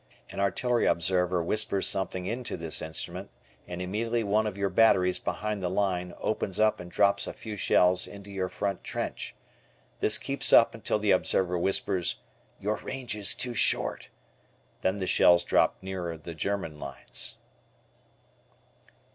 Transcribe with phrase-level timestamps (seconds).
[0.31, 3.29] An artillery observer whispers something into this instrument
[3.67, 7.55] and immediately one of your batteries behind the line opens up and drops a few
[7.55, 9.35] shells into your front trench.
[9.99, 12.15] This keeps up until the observer whispers,
[12.59, 14.09] "Your range is too short."
[14.81, 17.37] Then the shells drop nearer the German lines.